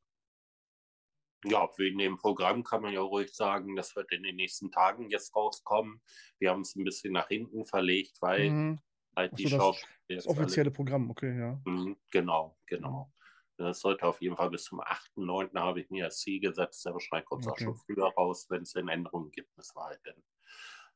[1.45, 5.09] Ja, wegen dem Programm kann man ja ruhig sagen, das wird in den nächsten Tagen
[5.11, 6.03] jetzt rauskommen.
[6.39, 8.81] Wir haben es ein bisschen nach hinten verlegt, weil Mhm.
[9.17, 11.61] halt Ach die so, das- Das offizielle Programm, okay, ja.
[11.65, 13.13] Mhm, Genau, genau.
[13.57, 15.61] Das sollte auf jeden Fall bis zum 8.9.
[15.61, 16.87] habe ich mir als Ziel gesetzt.
[16.87, 17.53] Aber wahrscheinlich kommt Okay.
[17.53, 19.57] auch schon früher raus, wenn es denn Änderungen gibt.
[19.57, 20.23] Müssen wir halt dann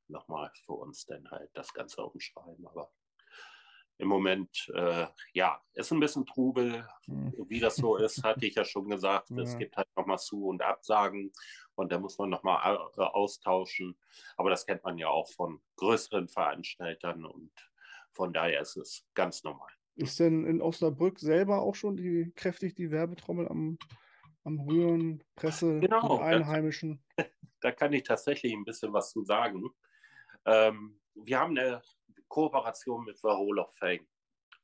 [0.08, 2.66] nochmal für uns dann halt das Ganze umschreiben.
[2.66, 2.92] Aber
[4.02, 6.88] im Moment, äh, ja, ist ein bisschen Trubel.
[7.06, 7.32] Mhm.
[7.46, 9.30] Wie das so ist, hatte ich ja schon gesagt.
[9.38, 9.58] Es Ja.
[9.60, 11.30] gibt halt nochmal Zu- und Absagen
[11.76, 13.96] und da muss man nochmal austauschen.
[14.36, 17.52] Aber das kennt man ja auch von größeren Veranstaltern und
[18.10, 19.70] von daher ist es ganz normal.
[19.94, 23.78] Ist denn in Osnabrück selber auch schon die, kräftig die Werbetrommel am,
[24.42, 27.04] am Rühren, Presse, Genau, Einheimischen?
[27.60, 29.70] da kann ich tatsächlich ein bisschen was zu sagen.
[30.44, 31.82] Ähm, wir haben eine
[32.32, 34.06] Kooperation mit The Hall of Fame.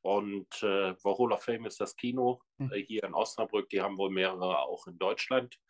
[0.00, 2.72] Und äh, The Hall of Fame ist das Kino Hm.
[2.72, 3.68] äh, hier in Osnabrück.
[3.68, 5.61] Die haben wohl mehrere auch in Deutschland.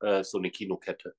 [0.00, 1.14] Äh, so eine Kinokette.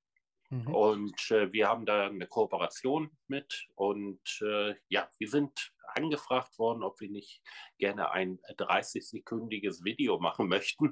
[0.50, 0.74] Mhm.
[0.74, 3.67] Und äh, wir haben da eine Kooperation mit.
[3.76, 7.43] Und äh, ja, wir sind angefragt worden, ob wir nicht
[7.78, 10.91] gerne ein 30-sekündiges Video machen möchten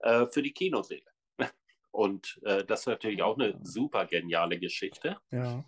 [0.00, 1.10] äh, für die Kinoseele.
[1.90, 5.18] Und äh, das ist natürlich auch eine super geniale Geschichte.
[5.30, 5.64] Ja.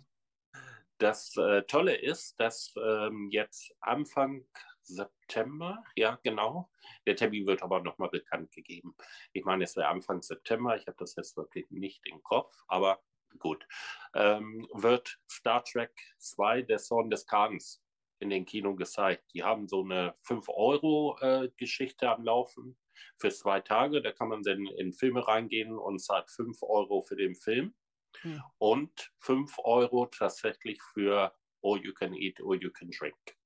[0.97, 4.45] Das äh, Tolle ist, dass ähm, jetzt Anfang
[4.81, 6.69] September, ja genau,
[7.05, 8.95] der Termin wird aber nochmal bekannt gegeben.
[9.33, 13.01] Ich meine, es wäre Anfang September, ich habe das jetzt wirklich nicht im Kopf, aber
[13.39, 13.67] gut,
[14.13, 17.81] ähm, wird Star Trek 2, der Zorn des Kahns,
[18.19, 19.25] in den Kino gezeigt.
[19.33, 22.77] Die haben so eine 5-Euro-Geschichte am Laufen
[23.17, 24.01] für zwei Tage.
[24.01, 27.75] Da kann man dann in Filme reingehen und zahlt 5 Euro für den Film
[28.21, 28.41] Hm.
[28.57, 33.37] und 5 Euro tatsächlich für All You Can Eat, All You Can Drink.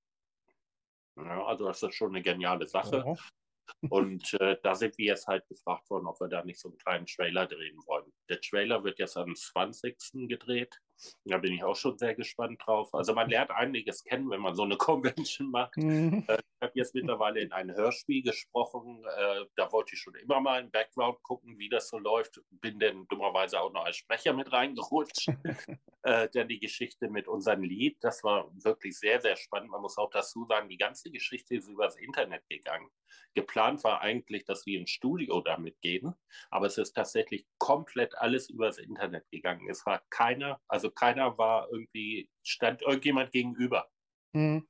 [1.17, 3.03] Ja, also das ist schon eine geniale Sache.
[3.05, 3.15] Ja.
[3.89, 6.77] Und äh, da sind wir jetzt halt gefragt worden, ob wir da nicht so einen
[6.77, 8.11] kleinen Trailer drehen wollen.
[8.27, 10.27] Der Trailer wird jetzt am 20.
[10.27, 10.79] gedreht.
[11.25, 12.93] Da bin ich auch schon sehr gespannt drauf.
[12.93, 15.77] Also man lernt einiges kennen, wenn man so eine Convention macht.
[15.77, 16.25] Mhm.
[16.27, 19.03] Ich habe jetzt mittlerweile in ein Hörspiel gesprochen.
[19.17, 22.41] Äh, da wollte ich schon immer mal im Background gucken, wie das so läuft.
[22.49, 25.29] Bin dann dummerweise auch noch als Sprecher mit reingerutscht.
[26.03, 29.71] äh, denn die Geschichte mit unserem Lied, das war wirklich sehr, sehr spannend.
[29.71, 32.89] Man muss auch dazu sagen, die ganze Geschichte ist übers Internet gegangen.
[33.35, 36.13] Geplant war eigentlich, dass wir ins Studio damit gehen,
[36.49, 39.69] aber es ist tatsächlich komplett alles übers Internet gegangen.
[39.69, 43.89] Es war keiner, also keiner war irgendwie, stand irgendjemand gegenüber.
[44.33, 44.67] Mhm.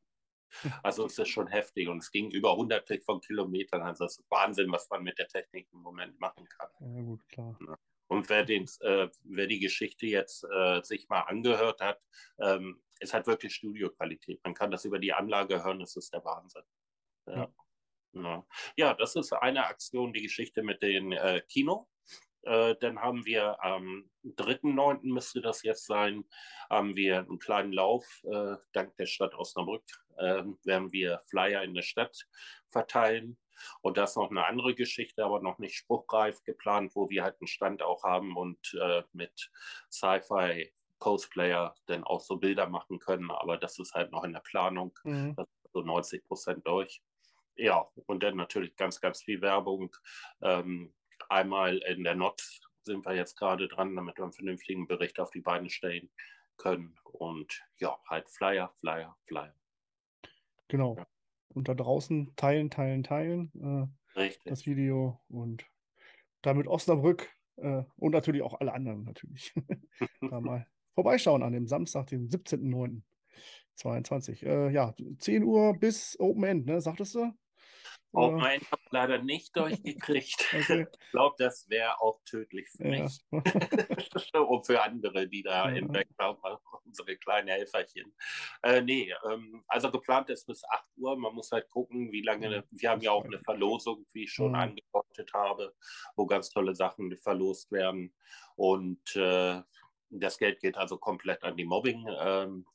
[0.81, 3.81] Also es ist schon heftig und es ging über hunderte von Kilometern.
[3.81, 6.69] Also es ist Wahnsinn, was man mit der Technik im Moment machen kann.
[6.79, 7.57] Ja, gut, klar.
[8.07, 12.01] Und wer, den, äh, wer die Geschichte jetzt äh, sich mal angehört hat,
[12.39, 14.43] ähm, es hat wirklich Studioqualität.
[14.43, 16.63] Man kann das über die Anlage hören, es ist der Wahnsinn.
[17.27, 17.35] Ja.
[17.35, 17.53] Ja.
[18.13, 18.47] Ja.
[18.75, 21.87] ja, das ist eine Aktion, die Geschichte mit dem äh, Kino.
[22.43, 24.99] Äh, dann haben wir am 3.9.
[25.03, 26.23] müsste das jetzt sein,
[26.69, 29.83] haben wir einen kleinen Lauf, äh, dank der Stadt Osnabrück,
[30.17, 32.27] äh, werden wir Flyer in der Stadt
[32.69, 33.37] verteilen.
[33.81, 37.35] Und das ist noch eine andere Geschichte, aber noch nicht spruchreif geplant, wo wir halt
[37.41, 39.51] einen Stand auch haben und äh, mit
[39.91, 43.31] Sci-Fi Cosplayer dann auch so Bilder machen können.
[43.31, 44.97] Aber das ist halt noch in der Planung.
[45.03, 45.35] Mhm.
[45.35, 47.01] Das ist so 90 Prozent durch.
[47.55, 49.93] Ja, und dann natürlich ganz, ganz viel Werbung.
[50.41, 50.93] Ähm,
[51.29, 52.41] einmal in der Not
[52.83, 56.09] sind wir jetzt gerade dran, damit wir einen vernünftigen Bericht auf die Beine stellen
[56.57, 56.95] können.
[57.03, 59.53] Und ja, halt Flyer, Flyer, Flyer.
[60.67, 60.95] Genau.
[60.97, 61.07] Ja.
[61.49, 64.51] Und da draußen teilen, teilen, teilen äh, Richtig.
[64.51, 65.65] das Video und
[66.41, 69.53] damit Osnabrück äh, und natürlich auch alle anderen natürlich
[70.21, 74.45] da mal vorbeischauen an dem Samstag, den 17.09.22.
[74.45, 77.31] Äh, ja, 10 Uhr bis Open End, ne, sagtest du?
[78.11, 80.47] Auch mein habe leider nicht durchgekriegt.
[80.59, 80.87] Okay.
[80.91, 83.03] Ich glaube, das wäre auch tödlich für ja.
[83.03, 83.21] mich.
[84.33, 85.75] Und für andere, die da ja.
[85.75, 86.39] im Background
[86.85, 88.13] unsere kleinen Helferchen.
[88.63, 91.17] Äh, nee, ähm, also geplant ist bis 8 Uhr.
[91.17, 92.55] Man muss halt gucken, wie lange.
[92.55, 92.63] Ja.
[92.71, 95.73] Wir haben ja auch eine Verlosung, wie ich schon angedeutet habe,
[96.15, 98.13] wo ganz tolle Sachen verlost werden.
[98.55, 99.61] Und äh,
[100.09, 102.65] das Geld geht also komplett an die Mobbing, ähm,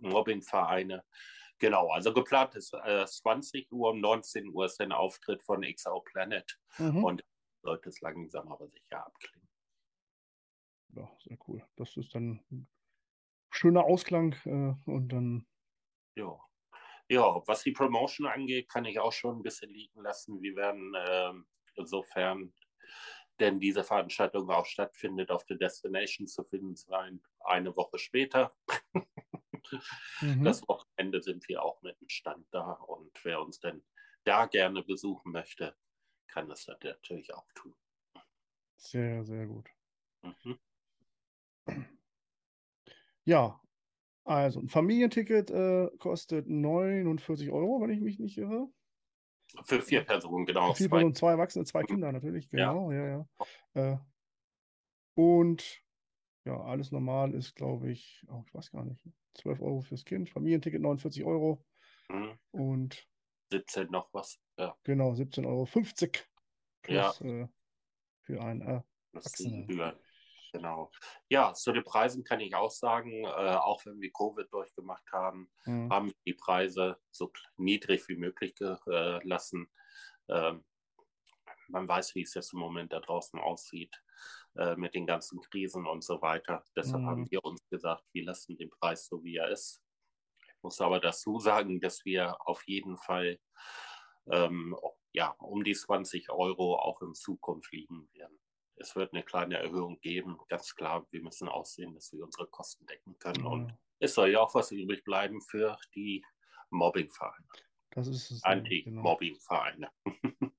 [0.00, 1.04] Mobbingvereine.
[1.62, 6.00] Genau, also geplant ist äh, 20 Uhr, um 19 Uhr ist ein Auftritt von XO
[6.00, 7.04] Planet mhm.
[7.04, 7.24] und
[7.62, 9.48] sollte es langsam aber sicher abklingen.
[10.88, 11.64] Ja, sehr cool.
[11.76, 12.68] Das ist dann ein
[13.52, 15.46] schöner Ausklang äh, und dann.
[16.16, 16.36] Ja.
[17.08, 20.42] Ja, was die Promotion angeht, kann ich auch schon ein bisschen liegen lassen.
[20.42, 21.32] Wir werden äh,
[21.76, 22.52] insofern
[23.38, 28.52] denn diese Veranstaltung auch stattfindet, auf der Destination zu finden sein, eine Woche später.
[30.20, 30.44] mhm.
[30.44, 33.82] Das Wochenende sind wir auch mit dem Stand da und wer uns denn
[34.24, 35.74] da gerne besuchen möchte,
[36.26, 37.74] kann das natürlich auch tun.
[38.76, 39.68] Sehr, sehr gut.
[40.22, 40.58] Mhm.
[43.24, 43.60] Ja,
[44.24, 48.68] also ein Familienticket äh, kostet 49 Euro, wenn ich mich nicht irre.
[49.64, 50.72] Für vier Personen, genau.
[50.72, 53.26] Für vier Personen, zwei Erwachsene, zwei Kinder natürlich, genau, ja, ja.
[53.74, 53.92] ja.
[53.92, 53.98] Äh,
[55.14, 55.82] und
[56.44, 59.00] ja, alles normal ist, glaube ich, oh, ich weiß gar nicht,
[59.34, 61.64] 12 Euro fürs Kind, Familienticket 49 Euro
[62.08, 62.38] mhm.
[62.50, 63.06] und
[63.50, 64.76] 17 noch was, ja.
[64.82, 65.64] Genau, 17,50 Euro
[66.82, 67.42] plus, ja.
[67.42, 67.48] Äh,
[68.22, 69.94] für einen äh, Erwachsenen.
[70.52, 70.90] Genau.
[71.30, 75.50] Ja, zu den Preisen kann ich auch sagen, äh, auch wenn wir Covid durchgemacht haben,
[75.64, 75.90] mhm.
[75.90, 79.70] haben wir die Preise so niedrig wie möglich gelassen.
[80.28, 80.62] Ähm,
[81.68, 83.96] man weiß, wie es jetzt im Moment da draußen aussieht
[84.56, 86.64] äh, mit den ganzen Krisen und so weiter.
[86.76, 87.06] Deshalb mhm.
[87.06, 89.82] haben wir uns gesagt, wir lassen den Preis so, wie er ist.
[90.44, 93.38] Ich muss aber dazu sagen, dass wir auf jeden Fall
[94.30, 94.76] ähm,
[95.12, 98.38] ja, um die 20 Euro auch in Zukunft liegen werden
[98.82, 100.38] es wird eine kleine Erhöhung geben.
[100.48, 103.42] Ganz klar, wir müssen aussehen, dass wir unsere Kosten decken können.
[103.42, 103.46] Mhm.
[103.46, 106.24] Und es soll ja auch was übrig bleiben für die
[106.70, 107.46] Mobbingvereine.
[107.90, 108.44] Das ist es.
[108.44, 109.90] Anti-Mobbing-Vereine.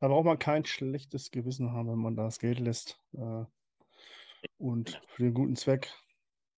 [0.00, 3.00] da braucht man kein schlechtes Gewissen haben, wenn man das Geld lässt.
[3.14, 3.44] Äh,
[4.58, 5.92] und für den guten Zweck.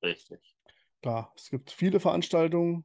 [0.02, 0.56] Richtig.
[1.02, 2.84] Klar, es gibt viele Veranstaltungen.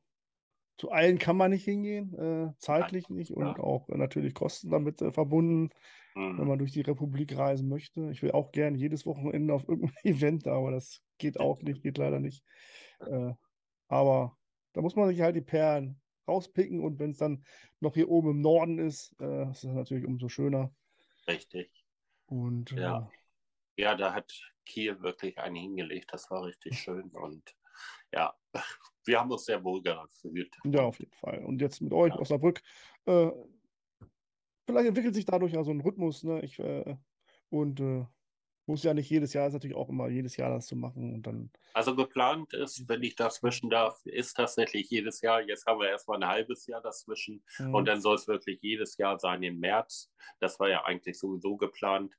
[0.77, 3.59] Zu allen kann man nicht hingehen, äh, zeitlich Nein, nicht und ja.
[3.59, 5.69] auch äh, natürlich Kosten damit äh, verbunden
[6.15, 6.37] mhm.
[6.37, 8.09] wenn man durch die Republik reisen möchte.
[8.11, 11.97] Ich will auch gerne jedes Wochenende auf irgendein Event, aber das geht auch nicht, geht
[11.97, 12.43] leider nicht.
[12.99, 13.33] Äh,
[13.87, 14.37] aber
[14.73, 17.43] da muss man sich halt die Perlen rauspicken und wenn es dann
[17.79, 20.73] noch hier oben im Norden ist, äh, ist das natürlich umso schöner.
[21.27, 21.71] Richtig.
[22.25, 23.10] Und ja.
[23.77, 24.31] Äh, ja, da hat
[24.65, 26.13] Kiel wirklich einen hingelegt.
[26.13, 27.55] Das war richtig schön und
[28.13, 28.34] ja,
[29.05, 30.55] wir haben uns sehr wohl gefühlt.
[30.65, 31.43] Ja, auf jeden Fall.
[31.43, 32.19] Und jetzt mit euch, ja.
[32.19, 32.62] Osnabrück,
[33.05, 33.31] äh,
[34.65, 36.41] vielleicht entwickelt sich dadurch ja so ein Rhythmus, ne?
[36.43, 36.95] Ich, äh,
[37.49, 38.05] und äh,
[38.65, 41.28] muss ja nicht jedes Jahr, ist natürlich auch immer jedes Jahr das zu machen und
[41.28, 41.52] dann.
[41.74, 45.41] Also geplant ist, wenn ich dazwischen darf, ist tatsächlich jedes Jahr.
[45.41, 47.74] Jetzt haben wir erstmal ein halbes Jahr dazwischen mhm.
[47.74, 50.12] und dann soll es wirklich jedes Jahr sein im März.
[50.39, 52.13] Das war ja eigentlich sowieso geplant.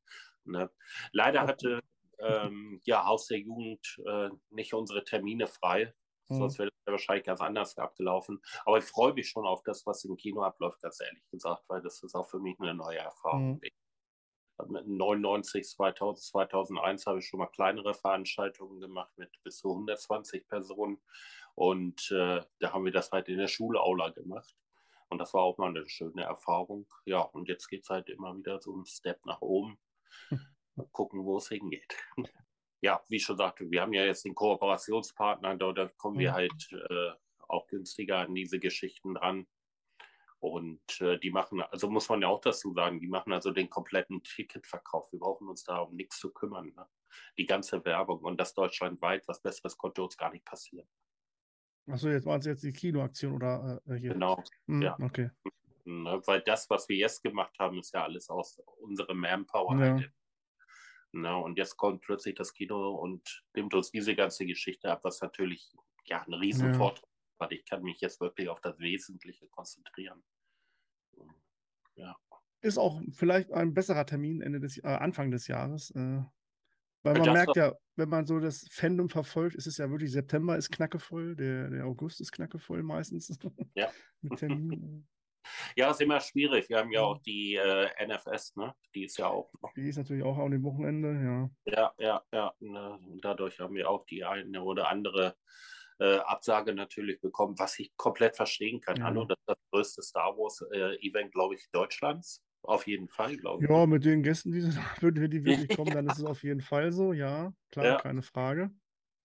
[0.45, 0.71] Ne?
[1.13, 1.81] Leider hatte
[2.19, 5.95] ähm, ja Haus der Jugend äh, nicht unsere Termine frei.
[6.29, 6.37] Mhm.
[6.37, 8.43] Sonst wäre das wahrscheinlich ganz anders abgelaufen.
[8.65, 11.83] Aber ich freue mich schon auf das, was im Kino abläuft, ganz ehrlich gesagt, weil
[11.83, 13.55] das ist auch für mich eine neue Erfahrung.
[13.55, 13.61] Mhm.
[14.59, 21.01] 99, 2000, 2001 habe ich schon mal kleinere Veranstaltungen gemacht mit bis zu 120 Personen.
[21.55, 24.57] Und äh, da haben wir das halt in der Schulaula gemacht.
[25.09, 26.87] Und das war auch mal eine schöne Erfahrung.
[27.05, 29.79] Ja, und jetzt geht es halt immer wieder so einen Step nach oben.
[30.75, 31.95] Mal gucken, wo es hingeht
[32.83, 36.35] ja, wie schon sagte, wir haben ja jetzt den Kooperationspartner, da, da kommen wir mhm.
[36.35, 37.13] halt äh,
[37.49, 39.47] auch günstiger an diese Geschichten dran.
[40.43, 43.71] Und äh, die machen, also muss man ja auch dazu sagen, die machen also den
[43.71, 45.13] kompletten Ticketverkauf.
[45.13, 46.73] Wir brauchen uns da um nichts zu kümmern.
[46.75, 46.85] Ne?
[47.39, 50.89] Die ganze Werbung und das deutschlandweit, was Besseres konnte uns gar nicht passieren.
[51.89, 54.15] Achso, jetzt waren es jetzt die Kinoaktion oder äh, hier?
[54.15, 54.97] Genau, hm, ja.
[55.01, 55.31] Okay.
[55.85, 56.21] Ne?
[56.27, 59.79] Weil das, was wir jetzt gemacht haben, ist ja alles aus unserer Manpower.
[59.79, 59.95] Ja.
[59.95, 60.13] Halt.
[61.13, 61.37] Ne?
[61.37, 65.73] Und jetzt kommt plötzlich das Kino und nimmt uns diese ganze Geschichte ab, was natürlich
[66.07, 70.25] ja ein Riesenvorteil ist, weil ich kann mich jetzt wirklich auf das Wesentliche konzentrieren.
[71.97, 72.17] Ja.
[72.61, 75.91] Ist auch vielleicht ein besserer Termin Ende des, äh, Anfang des Jahres.
[75.91, 76.23] Äh,
[77.05, 80.13] weil man Das merkt ja, wenn man so das Fandom verfolgt, ist es ja wirklich,
[80.13, 83.37] September ist knackevoll, der, der August ist knackevoll meistens.
[83.75, 83.91] Ja.
[84.21, 85.09] Mit Terminen.
[85.75, 86.69] ja, ist immer schwierig.
[86.69, 87.07] Wir haben ja Ja.
[87.07, 88.73] auch die äh, NFS, ne?
[88.95, 89.51] Die ist ja auch.
[89.77, 91.73] Die ist natürlich auch an dem Wochenende, ja.
[91.73, 92.55] Ja, ja, ja.
[92.61, 92.99] Ne?
[93.09, 95.35] Und dadurch haben wir auch die eine oder andere
[95.99, 98.97] äh, Absage natürlich bekommen, was ich komplett verstehen kann.
[98.97, 99.05] Ja.
[99.05, 102.43] Hallo, das ist das größte Star Wars-Event, glaube ich, Deutschlands.
[102.65, 103.71] Auf jeden Fall, glaube ich.
[103.71, 104.63] Ja, mit den Gästen, die,
[105.03, 107.97] würden die wirklich kommen, dann ist es auf jeden Fall so, ja, klar, Ja.
[107.97, 108.71] keine Frage.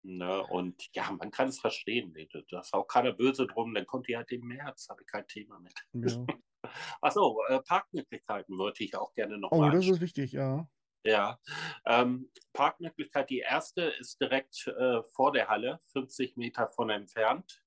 [0.02, 0.42] Ne?
[0.46, 2.14] Und ja, man kann es verstehen.
[2.50, 5.26] Da ist auch keiner böse drum, dann kommt die halt im März, habe ich kein
[5.26, 5.74] Thema mit.
[5.92, 6.24] Ja.
[7.00, 10.68] Achso, äh, Parkmöglichkeiten wollte ich auch gerne noch Oh, das ist wichtig, ja.
[11.04, 11.38] Ja,
[11.86, 17.62] ähm, Parkmöglichkeit, die erste ist direkt äh, vor der Halle, 50 Meter von entfernt.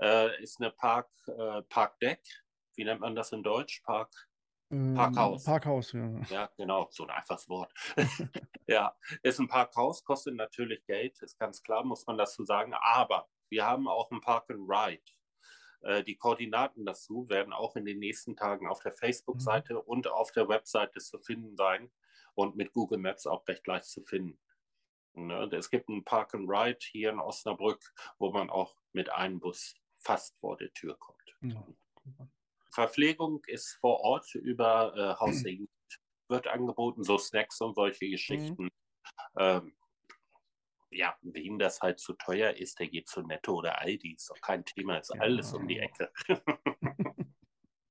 [0.00, 2.20] Äh, ist eine Park, äh, Parkdeck.
[2.74, 3.82] Wie nennt man das in Deutsch?
[3.82, 4.10] Park.
[4.70, 5.44] Ähm, Parkhaus.
[5.44, 6.20] Parkhaus, ja.
[6.30, 7.72] Ja, genau, so ein einfaches Wort.
[8.66, 12.72] ja, ist ein Parkhaus, kostet natürlich Geld, ist ganz klar, muss man dazu sagen.
[12.74, 15.02] Aber wir haben auch ein Park and Ride.
[15.82, 20.32] Äh, die Koordinaten dazu werden auch in den nächsten Tagen auf der Facebook-Seite und auf
[20.32, 21.92] der Webseite zu finden sein
[22.34, 24.38] und mit Google Maps auch recht leicht zu finden.
[25.14, 29.40] Ne, Es gibt ein Park and Ride hier in Osnabrück, wo man auch mit einem
[29.40, 31.36] Bus fast vor der Tür kommt.
[31.42, 31.66] ja.
[32.74, 35.68] Verpflegung ist vor Ort über äh, Haus der Jugend
[36.28, 38.68] wird angeboten, so Snacks und solche Geschichten.
[39.38, 39.76] Ähm,
[40.90, 44.40] ja, wem das halt zu teuer ist, der geht zu Netto oder Aldi, ist doch
[44.40, 45.20] kein Thema, ist Ja.
[45.20, 46.10] alles um die Ecke.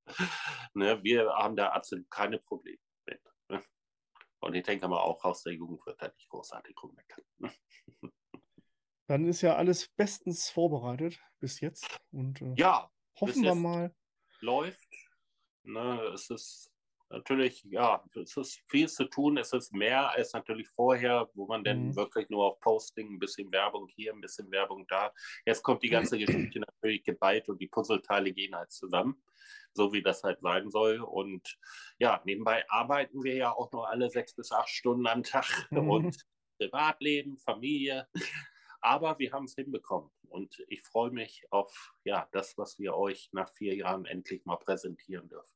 [0.74, 2.61] ne, wir haben da absolut keine Probleme?
[4.52, 7.24] Und ich denke mal, auch Haus der Jugend wird da nicht großartig rummeckern.
[7.38, 7.52] Ne?
[9.08, 13.96] Dann ist ja alles bestens vorbereitet bis jetzt und äh, Ja, hoffen wir mal.
[14.42, 14.90] läuft.
[15.64, 16.70] Ne, es ist
[17.10, 19.38] natürlich, ja, es ist viel zu tun.
[19.38, 21.96] Es ist mehr als natürlich vorher, wo man dann Mhm.
[21.96, 25.14] wirklich nur auf Posting, ein bisschen Werbung hier, ein bisschen Werbung da.
[25.46, 26.18] Jetzt kommt die ganze
[26.52, 29.24] Geschichte natürlich geballt und die Puzzleteile gehen halt zusammen,
[29.74, 31.00] so wie das halt sein soll.
[31.00, 31.58] Und
[32.00, 35.90] ja, nebenbei arbeiten wir ja auch nur alle sechs bis acht Stunden am Tag Mhm.
[35.90, 36.26] und
[36.58, 38.08] Privatleben, Familie.
[38.82, 43.30] Aber wir haben es hinbekommen und ich freue mich auf ja, das, was wir euch
[43.32, 45.56] nach vier Jahren endlich mal präsentieren dürfen.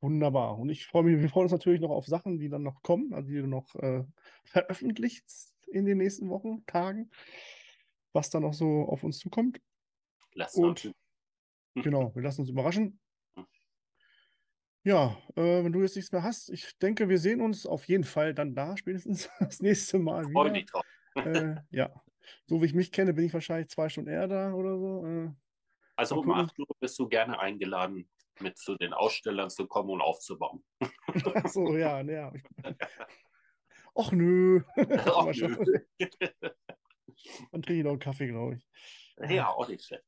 [0.00, 0.58] Wunderbar.
[0.58, 3.12] Und ich freue mich, wir freuen uns natürlich noch auf Sachen, die dann noch kommen,
[3.12, 4.04] also die du noch äh,
[4.44, 5.24] veröffentlicht
[5.68, 7.10] in den nächsten Wochen, Tagen,
[8.12, 9.60] was da noch so auf uns zukommt.
[10.34, 10.94] Lasst Und- uns
[11.74, 13.00] Genau, wir lassen uns überraschen.
[14.82, 18.04] Ja, äh, wenn du jetzt nichts mehr hast, ich denke, wir sehen uns auf jeden
[18.04, 20.52] Fall dann da, spätestens das nächste Mal freue wieder.
[20.52, 20.84] mich drauf.
[21.16, 22.02] Äh, ja,
[22.46, 25.06] so wie ich mich kenne, bin ich wahrscheinlich zwei Stunden eher da oder so.
[25.06, 25.30] Äh,
[25.96, 26.40] Also um gucken.
[26.40, 28.08] 8 Uhr bist du gerne eingeladen,
[28.40, 30.64] mit zu den Ausstellern zu kommen und aufzubauen.
[31.34, 32.32] ach so, ja, ja.
[33.94, 34.62] Och nö.
[35.04, 35.32] Schauen.
[35.36, 35.78] nö.
[37.52, 38.66] Dann trinke ich noch einen Kaffee, glaube ich.
[39.30, 40.04] ja, auch nicht schlecht.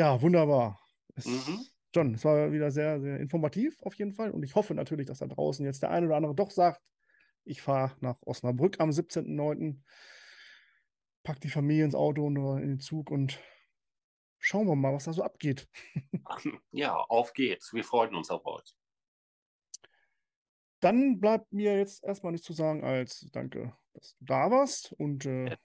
[0.00, 0.80] Ja, wunderbar.
[1.14, 1.66] Es, Mhm.
[1.94, 4.30] John, es war wieder sehr, sehr informativ auf jeden Fall.
[4.30, 6.80] Und ich hoffe natürlich, dass da draußen jetzt der eine oder andere doch sagt,
[7.44, 9.82] ich fahre nach Osnabrück am 17.09.,
[11.22, 13.38] pack die Familie ins Auto und in den Zug und
[14.38, 15.68] schauen wir mal, was da so abgeht.
[16.72, 17.74] Ja, auf geht's.
[17.74, 18.74] Wir freuen uns auf euch.
[20.80, 25.26] Dann bleibt mir jetzt erstmal nichts zu sagen als danke, dass du da warst und
[25.26, 25.56] äh, Ja.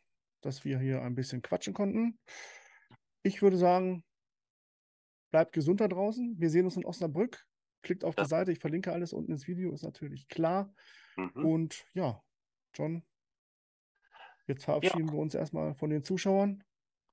[0.41, 2.19] dass wir hier ein bisschen quatschen konnten.
[3.23, 4.03] Ich würde sagen,
[5.35, 6.39] bleibt gesund da draußen.
[6.39, 7.45] Wir sehen uns in Osnabrück.
[7.81, 8.23] Klickt auf Ja.
[8.23, 10.73] die Seite, ich verlinke alles unten ins Video, ist natürlich klar.
[11.17, 11.45] Mhm.
[11.45, 12.23] Und ja,
[12.73, 13.03] John,
[14.47, 16.63] jetzt verabschieden wir uns erstmal von den Zuschauern.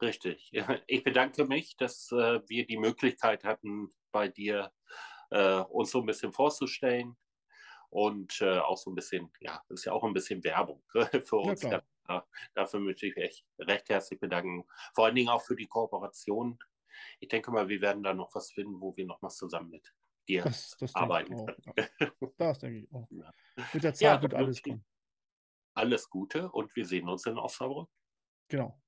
[0.00, 0.52] Richtig.
[0.86, 4.70] Ich bedanke mich, dass äh, wir die Möglichkeit hatten, bei dir
[5.30, 7.16] äh, uns so ein bisschen vorzustellen
[7.90, 10.84] und äh, auch so ein bisschen, ja, das ist ja auch ein bisschen Werbung
[11.24, 11.66] für uns.
[12.06, 14.64] Da, dafür möchte ich mich recht herzlich bedanken.
[14.94, 16.60] Vor allen Dingen auch für die Kooperation.
[17.20, 19.94] Ich denke mal, wir werden da noch was finden, wo wir noch was zusammen mit
[20.28, 21.46] dir Das, das arbeiten auch.
[21.46, 21.62] können.
[22.00, 22.08] Ja.
[22.38, 23.08] Das denke ich auch.
[23.10, 23.32] Ja.
[23.72, 24.84] Mit der Zeit Ja, wird alles kommen.
[25.74, 27.90] Alles Gute und wir sehen uns in Osnabrück.
[28.48, 28.80] Genau.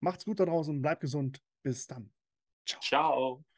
[0.00, 1.42] Macht's gut da draußen, bleibt gesund.
[1.62, 2.12] Bis dann.
[2.66, 3.38] Ciao.
[3.38, 3.51] Ihr